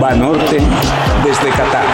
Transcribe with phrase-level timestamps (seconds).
[0.00, 0.58] Banorte
[1.24, 1.84] desde Qatar.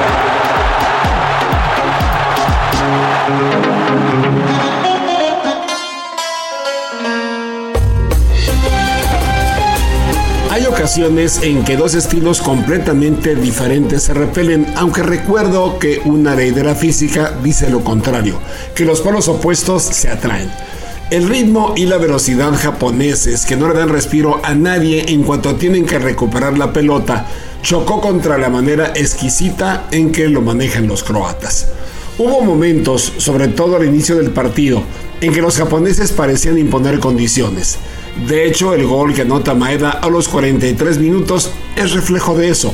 [10.50, 16.50] Hay ocasiones en que dos estilos completamente diferentes se repelen, aunque recuerdo que una ley
[16.50, 18.40] de la física dice lo contrario,
[18.74, 20.50] que los polos opuestos se atraen.
[21.10, 25.56] El ritmo y la velocidad japoneses, que no le dan respiro a nadie en cuanto
[25.56, 27.26] tienen que recuperar la pelota,
[27.62, 31.66] chocó contra la manera exquisita en que lo manejan los croatas.
[32.16, 34.84] Hubo momentos, sobre todo al inicio del partido,
[35.20, 37.78] en que los japoneses parecían imponer condiciones.
[38.28, 42.72] De hecho, el gol que anota Maeda a los 43 minutos es reflejo de eso.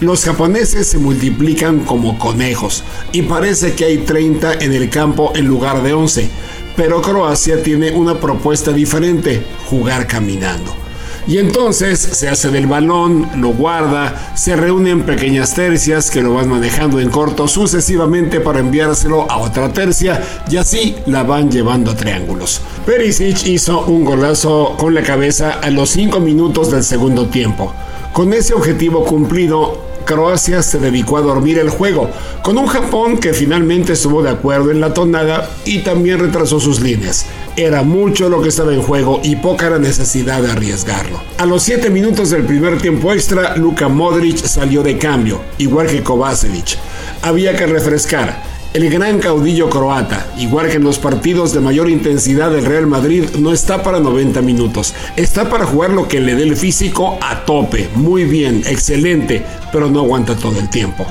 [0.00, 2.82] Los japoneses se multiplican como conejos
[3.12, 6.30] y parece que hay 30 en el campo en lugar de 11
[6.76, 10.84] pero Croacia tiene una propuesta diferente, jugar caminando.
[11.26, 16.34] Y entonces se hace del balón, lo guarda, se reúne en pequeñas tercias que lo
[16.34, 21.92] van manejando en corto sucesivamente para enviárselo a otra tercia y así la van llevando
[21.92, 22.60] a triángulos.
[22.84, 27.72] Perisic hizo un golazo con la cabeza a los 5 minutos del segundo tiempo.
[28.12, 32.10] Con ese objetivo cumplido, Croacia se dedicó a dormir el juego,
[32.42, 36.80] con un Japón que finalmente estuvo de acuerdo en la tonada y también retrasó sus
[36.80, 37.26] líneas.
[37.56, 41.20] Era mucho lo que estaba en juego y poca la necesidad de arriesgarlo.
[41.38, 46.02] A los 7 minutos del primer tiempo extra, Luka Modric salió de cambio, igual que
[46.02, 46.76] Kovacevic.
[47.22, 48.53] Había que refrescar.
[48.74, 53.24] El gran caudillo croata, igual que en los partidos de mayor intensidad del Real Madrid,
[53.38, 54.94] no está para 90 minutos.
[55.14, 57.88] Está para jugar lo que le dé el físico a tope.
[57.94, 61.06] Muy bien, excelente, pero no aguanta todo el tiempo.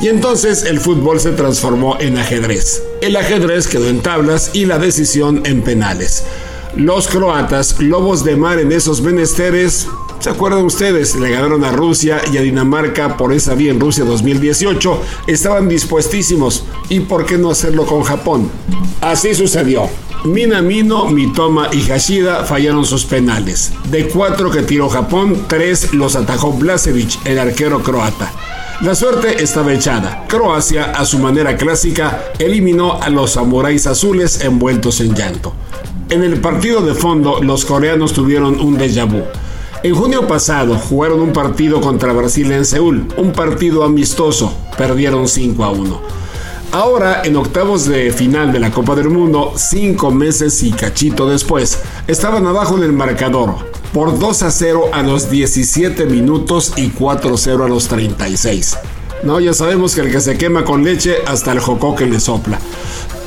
[0.00, 2.80] Y entonces el fútbol se transformó en ajedrez.
[3.02, 6.22] El ajedrez quedó en tablas y la decisión en penales.
[6.76, 9.88] Los croatas, lobos de mar en esos menesteres,
[10.20, 11.16] ¿Se acuerdan ustedes?
[11.16, 15.02] Le ganaron a Rusia y a Dinamarca por esa vía en Rusia 2018.
[15.26, 16.64] Estaban dispuestísimos.
[16.90, 18.50] ¿Y por qué no hacerlo con Japón?
[19.00, 19.88] Así sucedió.
[20.24, 23.72] Minamino, Mitoma y Hashida fallaron sus penales.
[23.90, 28.30] De cuatro que tiró Japón, tres los atajó Blasevic, el arquero croata.
[28.82, 30.26] La suerte estaba echada.
[30.28, 35.54] Croacia, a su manera clásica, eliminó a los samuráis azules envueltos en llanto.
[36.10, 39.22] En el partido de fondo, los coreanos tuvieron un déjà vu.
[39.82, 45.64] En junio pasado jugaron un partido contra Brasil en Seúl, un partido amistoso, perdieron 5
[45.64, 46.00] a 1.
[46.72, 51.78] Ahora, en octavos de final de la Copa del Mundo, cinco meses y cachito después,
[52.06, 53.54] estaban abajo en el marcador,
[53.94, 58.76] por 2 a 0 a los 17 minutos y 4 a 0 a los 36.
[59.22, 62.58] No, ya sabemos que el que se quema con leche, hasta el jocoque le sopla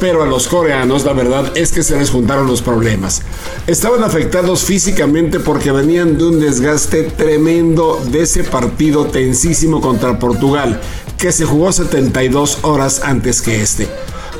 [0.03, 3.21] pero a los coreanos la verdad es que se les juntaron los problemas.
[3.67, 10.81] Estaban afectados físicamente porque venían de un desgaste tremendo de ese partido tensísimo contra Portugal,
[11.17, 13.87] que se jugó 72 horas antes que este.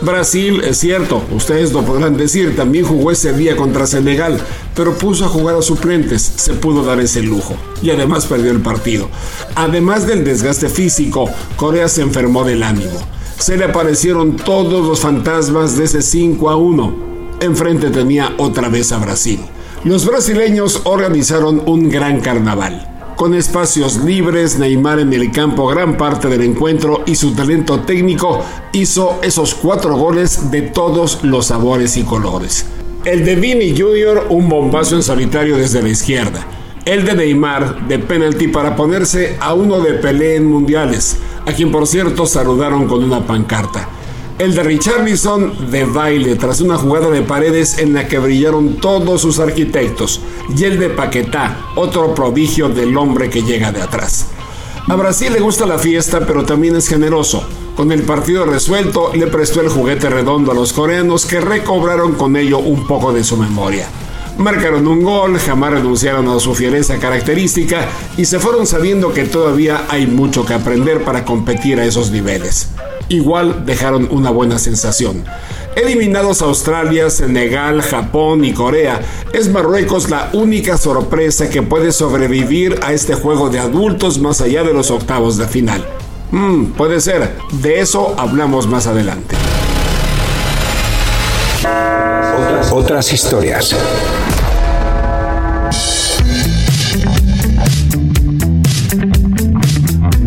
[0.02, 4.41] Brasil, es cierto, ustedes lo podrán decir, también jugó ese día contra Senegal,
[4.75, 8.59] pero puso a jugar a suplentes, se pudo dar ese lujo y además perdió el
[8.59, 9.07] partido.
[9.56, 15.78] Además del desgaste físico, Corea se enfermó del ánimo se le aparecieron todos los fantasmas
[15.78, 16.96] de ese 5 a 1.
[17.42, 19.40] Enfrente tenía otra vez a Brasil.
[19.84, 22.90] Los brasileños organizaron un gran carnaval.
[23.18, 28.44] Con espacios libres, Neymar en el campo gran parte del encuentro y su talento técnico
[28.72, 32.66] hizo esos cuatro goles de todos los sabores y colores.
[33.06, 34.28] El de Vini Jr.
[34.30, 36.48] un bombazo en solitario desde la izquierda.
[36.86, 41.72] El de Neymar de penalti para ponerse a uno de Pelé en mundiales a quien
[41.72, 43.90] por cierto saludaron con una pancarta.
[44.40, 49.22] El de Richarlison de baile tras una jugada de paredes en la que brillaron todos
[49.22, 50.22] sus arquitectos.
[50.58, 54.28] Y el de Paquetá, otro prodigio del hombre que llega de atrás.
[54.88, 57.44] A Brasil le gusta la fiesta, pero también es generoso.
[57.76, 62.36] Con el partido resuelto, le prestó el juguete redondo a los coreanos que recobraron con
[62.36, 63.88] ello un poco de su memoria
[64.38, 69.85] marcaron un gol, jamás renunciaron a su fiereza característica y se fueron sabiendo que todavía
[69.90, 72.70] hay mucho que aprender para competir a esos niveles.
[73.09, 75.24] Igual dejaron una buena sensación.
[75.76, 79.02] Eliminados Australia, Senegal, Japón y Corea,
[79.34, 84.64] es Marruecos la única sorpresa que puede sobrevivir a este juego de adultos más allá
[84.64, 85.86] de los octavos de final.
[86.32, 89.36] Hmm, puede ser, de eso hablamos más adelante.
[92.72, 93.76] Otras historias.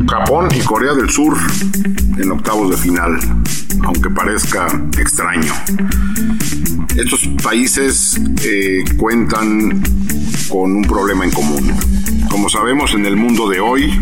[0.09, 1.37] Japón y Corea del Sur
[2.19, 3.19] en octavos de final,
[3.85, 4.67] aunque parezca
[4.99, 5.53] extraño.
[6.97, 9.83] Estos países eh, cuentan
[10.49, 11.73] con un problema en común.
[12.31, 14.01] Como Como sabemos, en el mundo de hoy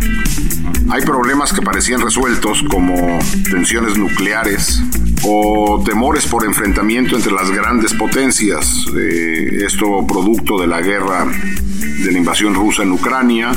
[0.91, 3.19] hay problemas que parecían resueltos como
[3.51, 4.83] tensiones nucleares
[5.27, 8.85] o temores por enfrentamiento entre las grandes potencias.
[8.97, 11.27] Eh, esto producto de la guerra
[12.05, 13.53] de la invasión rusa en Ucrania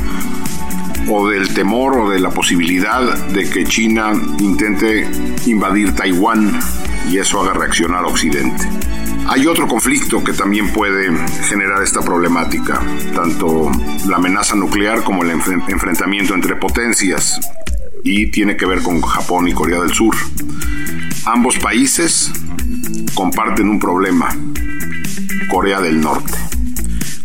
[1.10, 5.10] o del temor o de la posibilidad de que China intente
[5.46, 6.60] invadir Taiwán
[7.10, 8.68] y eso haga reaccionar a Occidente.
[9.30, 11.12] Hay otro conflicto que también puede
[11.50, 12.82] generar esta problemática,
[13.14, 13.70] tanto
[14.08, 17.40] la amenaza nuclear como el enfrentamiento entre potencias,
[18.04, 20.16] y tiene que ver con Japón y Corea del Sur.
[21.30, 22.32] Ambos países
[23.14, 24.30] comparten un problema,
[25.50, 26.57] Corea del Norte.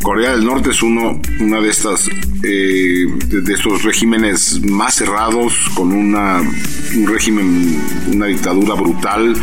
[0.02, 2.08] Corea del Norte es uno una de estas
[2.42, 7.80] eh, de, estos regímenes más cerrados con una un régimen
[8.12, 9.34] una dictadura brutal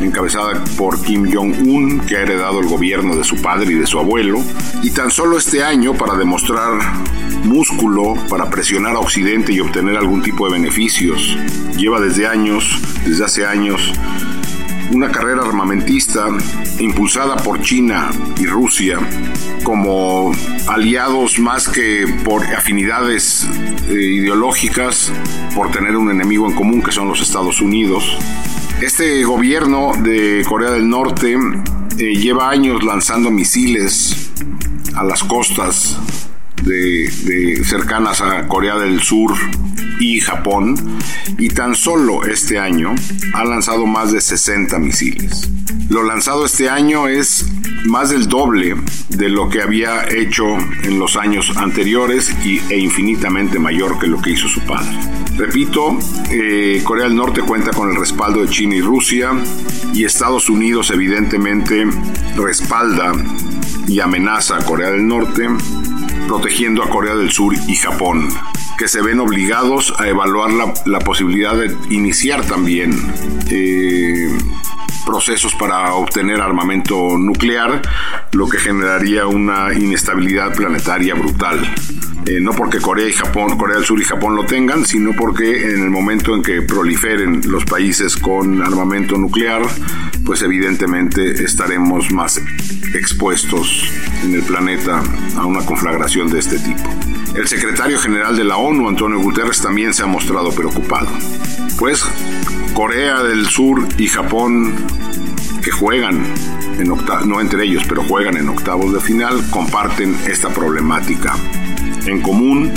[0.00, 3.98] encabezada por Kim Jong-un que ha heredado el gobierno de su padre y de su
[3.98, 4.42] abuelo.
[4.82, 6.80] Y tan solo este año para demostrar
[7.44, 11.36] músculo para presionar a Occidente y obtener algún tipo de beneficios
[11.76, 13.92] lleva desde años desde hace años
[14.90, 16.26] una carrera armamentista
[16.78, 18.98] impulsada por China y Rusia
[19.62, 20.32] como
[20.68, 23.46] aliados más que por afinidades
[23.88, 25.12] eh, ideológicas,
[25.54, 28.16] por tener un enemigo en común que son los Estados Unidos.
[28.80, 31.36] Este gobierno de Corea del Norte
[31.98, 34.32] eh, lleva años lanzando misiles
[34.96, 35.98] a las costas
[36.62, 39.34] de, cercanas a Corea del Sur
[40.00, 40.74] y Japón
[41.38, 42.94] y tan solo este año
[43.34, 45.48] ha lanzado más de 60 misiles.
[45.88, 47.46] Lo lanzado este año es
[47.86, 48.76] más del doble
[49.08, 50.44] de lo que había hecho
[50.82, 54.90] en los años anteriores y, e infinitamente mayor que lo que hizo su padre.
[55.36, 55.98] Repito,
[56.30, 59.30] eh, Corea del Norte cuenta con el respaldo de China y Rusia
[59.94, 61.86] y Estados Unidos evidentemente
[62.36, 63.12] respalda
[63.88, 65.48] y amenaza a Corea del Norte
[66.30, 68.28] protegiendo a Corea del Sur y Japón,
[68.78, 70.52] que se ven obligados a evaluar
[70.86, 72.92] la, posibilidad de iniciar también
[73.50, 74.38] eh,
[75.04, 77.82] procesos para obtener armamento nuclear,
[78.30, 81.58] lo que generaría una inestabilidad planetaria brutal.
[82.30, 85.72] Eh, no porque Corea y Japón, Corea del Sur y Japón lo tengan, sino porque
[85.74, 89.62] en el momento en que proliferen los países con armamento nuclear,
[90.24, 92.40] pues evidentemente estaremos más
[92.94, 93.92] expuestos
[94.22, 95.02] en el planeta
[95.36, 96.88] a una conflagración de este tipo.
[97.34, 101.08] El secretario general de la ONU, Antonio Guterres, también se ha mostrado preocupado.
[101.80, 102.04] Pues
[102.74, 104.76] Corea del Sur y Japón,
[105.64, 106.24] que juegan,
[106.78, 106.86] en
[107.26, 111.34] no entre ellos, pero juegan en octavos de final, comparten esta problemática
[112.06, 112.72] en común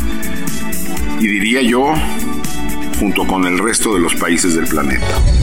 [1.20, 1.94] y diría yo,
[3.00, 5.43] junto con el resto de los países del planeta.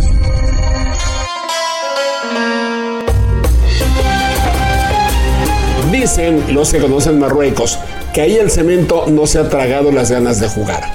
[6.01, 7.77] Dicen los que conocen Marruecos
[8.11, 10.91] que ahí el cemento no se ha tragado las ganas de jugar.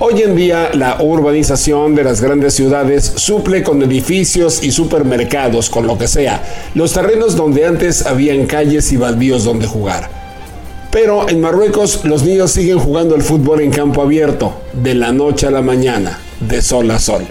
[0.00, 5.86] Hoy en día la urbanización de las grandes ciudades suple con edificios y supermercados, con
[5.86, 6.42] lo que sea,
[6.74, 10.08] los terrenos donde antes habían calles y baldíos donde jugar.
[10.90, 15.48] Pero en Marruecos los niños siguen jugando el fútbol en campo abierto, de la noche
[15.48, 17.26] a la mañana, de sol a sol.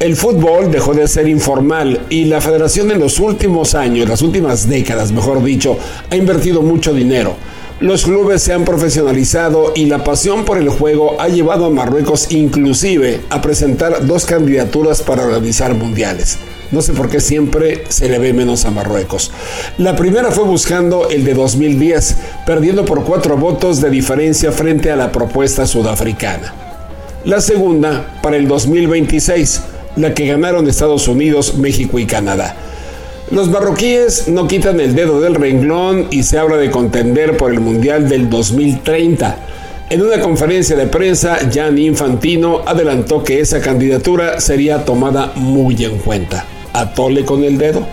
[0.00, 4.66] El fútbol dejó de ser informal y la federación en los últimos años, las últimas
[4.66, 5.76] décadas, mejor dicho,
[6.08, 7.34] ha invertido mucho dinero.
[7.80, 12.32] Los clubes se han profesionalizado y la pasión por el juego ha llevado a Marruecos
[12.32, 16.38] inclusive a presentar dos candidaturas para organizar mundiales.
[16.70, 19.30] No sé por qué siempre se le ve menos a Marruecos.
[19.76, 22.16] La primera fue buscando el de 2010,
[22.46, 26.54] perdiendo por cuatro votos de diferencia frente a la propuesta sudafricana.
[27.26, 29.60] La segunda para el 2026
[30.00, 32.56] la que ganaron Estados Unidos, México y Canadá.
[33.30, 37.60] Los marroquíes no quitan el dedo del renglón y se habla de contender por el
[37.60, 39.36] Mundial del 2030.
[39.88, 45.98] En una conferencia de prensa, Jan Infantino adelantó que esa candidatura sería tomada muy en
[45.98, 46.44] cuenta.
[46.72, 47.86] ¿Atole con el dedo?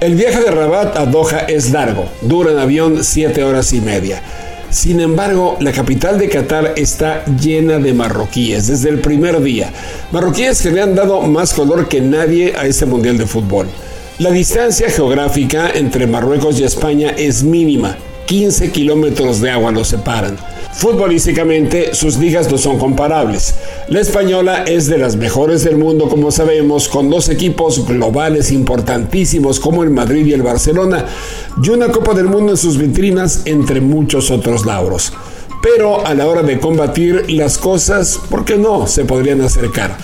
[0.00, 4.22] El viaje de Rabat a Doha es largo, dura en avión 7 horas y media.
[4.70, 9.72] Sin embargo, la capital de Qatar está llena de marroquíes desde el primer día.
[10.12, 13.66] Marroquíes que le han dado más color que nadie a este Mundial de Fútbol.
[14.18, 17.96] La distancia geográfica entre Marruecos y España es mínima
[18.28, 20.36] 15 kilómetros de agua los separan.
[20.74, 23.54] Futbolísticamente, sus ligas no son comparables.
[23.88, 29.58] La española es de las mejores del mundo, como sabemos, con dos equipos globales importantísimos
[29.58, 31.06] como el Madrid y el Barcelona,
[31.62, 35.14] y una Copa del Mundo en sus vitrinas, entre muchos otros lauros.
[35.62, 38.86] Pero a la hora de combatir las cosas, ¿por qué no?
[38.86, 39.96] Se podrían acercar.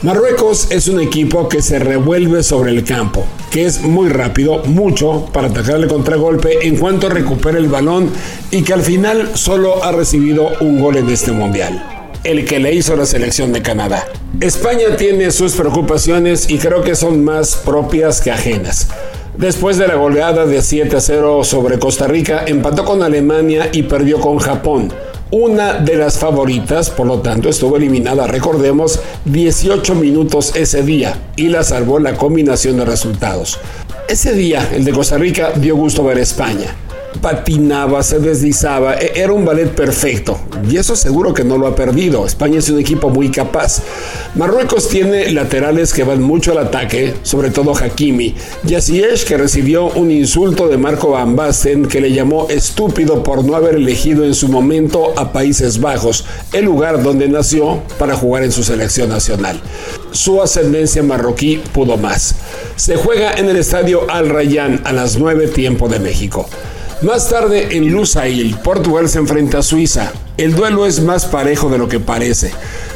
[0.00, 5.26] Marruecos es un equipo que se revuelve sobre el campo, que es muy rápido, mucho,
[5.32, 8.08] para atacarle contragolpe en cuanto recupera el balón
[8.52, 11.84] y que al final solo ha recibido un gol en este mundial,
[12.22, 14.06] el que le hizo la selección de Canadá.
[14.40, 18.86] España tiene sus preocupaciones y creo que son más propias que ajenas.
[19.36, 23.82] Después de la goleada de 7 a 0 sobre Costa Rica, empató con Alemania y
[23.82, 24.92] perdió con Japón
[25.30, 31.48] una de las favoritas, por lo tanto estuvo eliminada, recordemos, 18 minutos ese día y
[31.48, 33.58] la salvó la combinación de resultados.
[34.08, 36.74] Ese día, el de Costa Rica, dio gusto ver a España
[37.20, 40.38] patinaba, se deslizaba, e-, era un ballet perfecto.
[40.68, 42.26] Y eso seguro que no lo ha perdido.
[42.26, 43.82] España es un equipo muy capaz.
[44.34, 48.34] Marruecos tiene laterales que van mucho al ataque, sobre todo Hakimi.
[48.66, 53.54] es que recibió un insulto de Marco Van Basten, que le llamó estúpido por no
[53.56, 58.52] haber elegido en su momento a Países Bajos, el lugar donde nació para jugar en
[58.52, 59.60] su selección nacional.
[60.12, 62.34] Su ascendencia marroquí pudo más.
[62.76, 66.48] Se juega en el estadio Al Rayyan a las 9 tiempo de México.
[67.00, 70.12] Más tarde en Lusail, Portugal se enfrenta a Suiza.
[70.36, 72.50] El duelo es más parejo de lo que parece.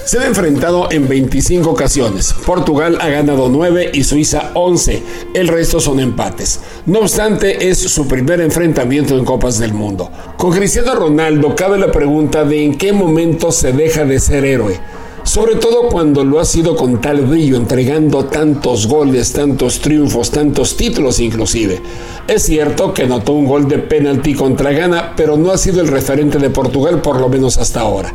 [0.04, 2.34] Se han enfrentado en 25 ocasiones.
[2.44, 5.04] Portugal ha ganado 9 y Suiza 11.
[5.34, 6.58] El resto son empates.
[6.84, 10.10] No obstante, es su primer enfrentamiento en Copas del Mundo.
[10.36, 14.80] Con Cristiano Ronaldo cabe la pregunta de en qué momento se deja de ser héroe
[15.24, 20.76] sobre todo cuando lo ha sido con tal brillo, entregando tantos goles, tantos triunfos, tantos
[20.76, 21.80] títulos inclusive.
[22.26, 25.88] Es cierto que anotó un gol de penalti contra Ghana, pero no ha sido el
[25.88, 28.12] referente de Portugal por lo menos hasta ahora.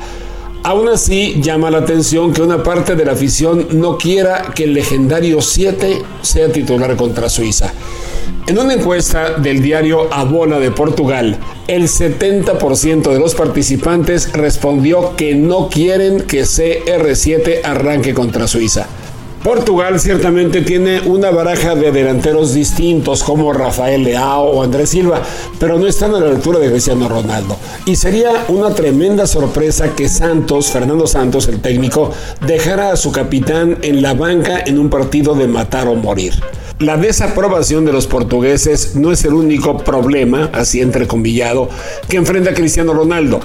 [0.64, 4.74] Aún así, llama la atención que una parte de la afición no quiera que el
[4.74, 7.72] legendario 7 sea titular contra Suiza.
[8.48, 15.18] En una encuesta del diario A Bola de Portugal, el 70% de los participantes respondió
[15.18, 18.88] que no quieren que CR7 arranque contra Suiza.
[19.44, 25.22] Portugal ciertamente tiene una baraja de delanteros distintos como Rafael Leao o Andrés Silva,
[25.60, 27.58] pero no están a la altura de Cristiano Ronaldo.
[27.86, 32.12] Y sería una tremenda sorpresa que Santos, Fernando Santos, el técnico,
[32.46, 36.34] dejara a su capitán en la banca en un partido de matar o morir.
[36.80, 41.70] La desaprobación de los portugueses no es el único problema, así entrecomillado,
[42.08, 43.40] que enfrenta Cristiano Ronaldo.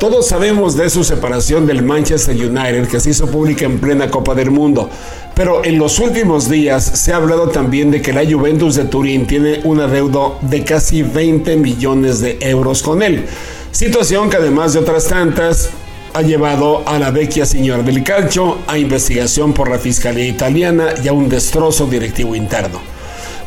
[0.00, 4.34] Todos sabemos de su separación del Manchester United que se hizo pública en plena Copa
[4.34, 4.88] del Mundo,
[5.34, 9.26] pero en los últimos días se ha hablado también de que la Juventus de Turín
[9.26, 13.26] tiene un adeudo de casi 20 millones de euros con él.
[13.70, 15.68] Situación que además de otras tantas
[16.14, 21.08] ha llevado a la vecchia señora del calcio a investigación por la Fiscalía Italiana y
[21.08, 22.80] a un destrozo directivo interno.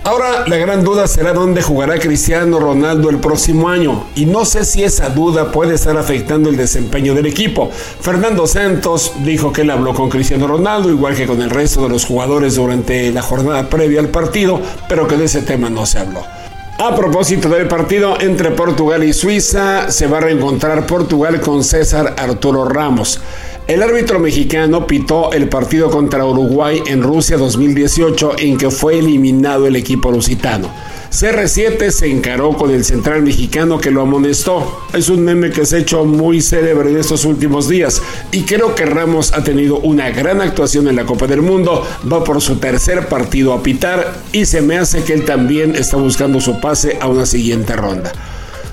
[0.04, 4.66] Ahora la gran duda será dónde jugará Cristiano Ronaldo el próximo año y no sé
[4.66, 7.70] si esa duda puede estar afectando el desempeño del equipo.
[7.72, 11.90] Fernando Santos dijo que él habló con Cristiano Ronaldo igual que con el resto de
[11.90, 16.00] los jugadores durante la jornada previa al partido, pero que de ese tema no se
[16.00, 16.41] habló.
[16.84, 22.16] A propósito del partido entre Portugal y Suiza, se va a reencontrar Portugal con César
[22.18, 23.22] Arturo Ramos.
[23.68, 29.68] El árbitro mexicano pitó el partido contra Uruguay en Rusia 2018 en que fue eliminado
[29.68, 30.72] el equipo lusitano.
[31.12, 34.80] CR7 se encaró con el central mexicano que lo amonestó.
[34.94, 38.02] Es un meme que se ha hecho muy célebre en estos últimos días
[38.32, 42.24] y creo que Ramos ha tenido una gran actuación en la Copa del Mundo, va
[42.24, 46.40] por su tercer partido a pitar y se me hace que él también está buscando
[46.40, 48.14] su pase a una siguiente ronda.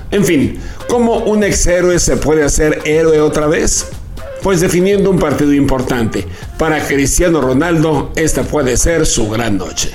[0.09, 3.87] En fin, ¿cómo un ex héroe se puede hacer héroe otra vez?
[4.41, 6.25] pues definiendo un partido importante.
[6.57, 9.91] Para Cristiano Ronaldo, esta puede ser su gran noche.